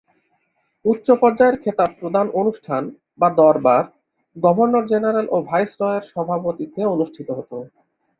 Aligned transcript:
উচ্চ 0.85 1.07
পর্যায়ের 1.21 1.55
খেতাব 1.63 1.89
প্রদান 1.99 2.27
অনুষ্ঠান 2.33 2.83
বা 3.19 3.27
দরবার 3.39 3.83
গভর্নর 4.35 4.83
জেনারেল 4.87 5.27
ও 5.31 5.47
ভাইসরয়ের 5.49 6.03
সভাপতিত্বে 6.11 6.81
অনুষ্ঠিত 6.95 7.27
হতো। 7.37 7.57